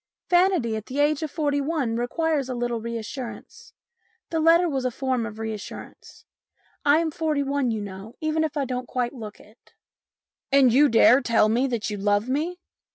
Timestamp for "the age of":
0.87-1.29